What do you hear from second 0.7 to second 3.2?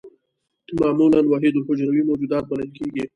معمولاً وحیدالحجروي موجودات بلل کېږي.